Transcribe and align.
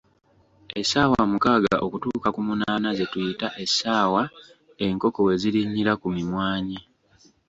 Essaawa 0.79 1.19
mukaaga 1.31 1.75
okutuuka 1.85 2.29
ku 2.35 2.41
munaana 2.47 2.89
ze 2.97 3.05
tuyita 3.11 3.47
essaawa 3.63 4.23
enkoko 4.85 5.19
we 5.27 5.33
zirinnyira 5.41 5.93
ku 6.01 6.07
mimwanyi. 6.15 6.79